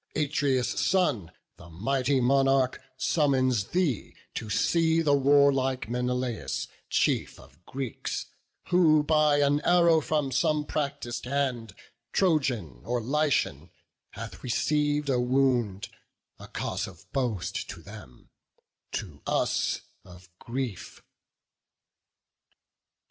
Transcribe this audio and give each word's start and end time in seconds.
Atreus' 0.15 0.79
son, 0.79 1.31
The 1.57 1.69
mighty 1.69 2.19
monarch, 2.19 2.81
summons 2.97 3.65
thee 3.65 4.15
to 4.33 4.49
see 4.49 5.03
The 5.03 5.13
warlike 5.13 5.89
Menelaus, 5.89 6.67
chief 6.89 7.39
of 7.39 7.63
Greeks, 7.67 8.25
Who 8.69 9.03
by 9.03 9.41
an 9.41 9.61
arrow 9.63 10.01
from 10.01 10.31
some 10.31 10.65
practis'd 10.65 11.25
hand, 11.25 11.75
Trojan 12.13 12.81
or 12.83 12.99
Lycian, 12.99 13.69
hath 14.13 14.43
receiv'd 14.43 15.07
a 15.07 15.19
wound; 15.19 15.89
A 16.39 16.47
cause 16.47 16.87
of 16.87 17.05
boast 17.13 17.69
to 17.69 17.83
them, 17.83 18.31
to 18.93 19.21
us 19.27 19.81
of 20.03 20.29
grief." 20.39 21.03